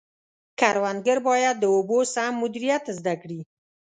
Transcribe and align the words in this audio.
کروندګر 0.59 1.17
باید 1.27 1.55
د 1.59 1.65
اوبو 1.75 1.99
سم 2.13 2.31
مدیریت 2.43 2.83
زده 2.97 3.13
کړي. 3.21 3.39